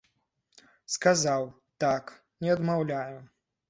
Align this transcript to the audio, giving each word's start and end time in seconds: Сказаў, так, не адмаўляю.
Сказаў, 0.95 1.47
так, 1.87 2.03
не 2.45 2.51
адмаўляю. 2.59 3.17